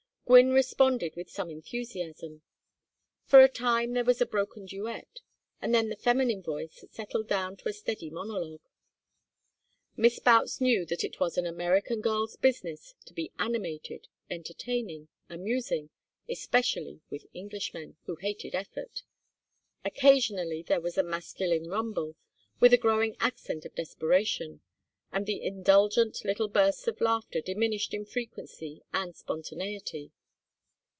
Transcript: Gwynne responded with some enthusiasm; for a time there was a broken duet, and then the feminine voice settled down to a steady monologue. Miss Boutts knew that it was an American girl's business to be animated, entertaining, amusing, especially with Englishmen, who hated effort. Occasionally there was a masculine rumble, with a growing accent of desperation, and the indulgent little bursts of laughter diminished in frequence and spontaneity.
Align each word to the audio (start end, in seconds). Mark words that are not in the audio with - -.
Gwynne 0.31 0.53
responded 0.53 1.17
with 1.17 1.29
some 1.29 1.49
enthusiasm; 1.49 2.41
for 3.25 3.41
a 3.43 3.49
time 3.49 3.91
there 3.91 4.05
was 4.05 4.21
a 4.21 4.25
broken 4.25 4.65
duet, 4.65 5.19
and 5.61 5.75
then 5.75 5.89
the 5.89 5.97
feminine 5.97 6.41
voice 6.41 6.85
settled 6.89 7.27
down 7.27 7.57
to 7.57 7.67
a 7.67 7.73
steady 7.73 8.09
monologue. 8.09 8.61
Miss 9.97 10.19
Boutts 10.21 10.61
knew 10.61 10.85
that 10.85 11.03
it 11.03 11.19
was 11.19 11.37
an 11.37 11.45
American 11.45 11.99
girl's 11.99 12.37
business 12.37 12.93
to 13.05 13.13
be 13.13 13.33
animated, 13.39 14.07
entertaining, 14.29 15.09
amusing, 15.29 15.89
especially 16.29 17.01
with 17.09 17.25
Englishmen, 17.35 17.97
who 18.05 18.15
hated 18.15 18.55
effort. 18.55 19.03
Occasionally 19.83 20.61
there 20.63 20.79
was 20.79 20.97
a 20.97 21.03
masculine 21.03 21.67
rumble, 21.67 22.15
with 22.61 22.71
a 22.73 22.77
growing 22.77 23.17
accent 23.19 23.65
of 23.65 23.75
desperation, 23.75 24.61
and 25.11 25.25
the 25.25 25.43
indulgent 25.43 26.23
little 26.23 26.47
bursts 26.47 26.87
of 26.87 27.01
laughter 27.01 27.41
diminished 27.41 27.93
in 27.93 28.05
frequence 28.05 28.63
and 28.93 29.13
spontaneity. 29.13 30.13